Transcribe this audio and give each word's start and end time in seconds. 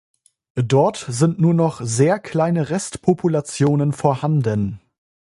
Dort 0.55 0.97
sind 0.97 1.37
nur 1.39 1.53
noch 1.53 1.81
sehr 1.83 2.17
kleine 2.17 2.71
Rest-Populationen 2.71 3.93
vorhanden. 3.93 4.81